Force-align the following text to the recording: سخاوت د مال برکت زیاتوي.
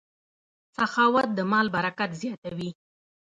سخاوت 0.77 1.27
د 1.37 1.39
مال 1.51 1.67
برکت 1.75 2.11
زیاتوي. 2.21 2.69